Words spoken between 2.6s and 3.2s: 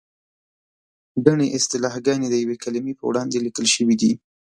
کلمې په